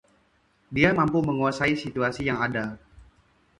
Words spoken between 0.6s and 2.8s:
Dia mampu menguasai situasi yang ada.